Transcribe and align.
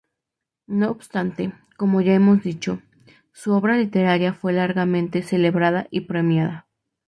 No 0.65 0.89
obstante, 0.89 1.53
como 1.77 2.01
ya 2.01 2.15
hemos 2.15 2.41
dicho, 2.41 2.81
su 3.33 3.51
obra 3.53 3.77
literaria 3.77 4.33
fue 4.33 4.51
largamente 4.51 5.21
celebrada 5.21 5.85
y 5.91 6.01
premiada. 6.07 6.67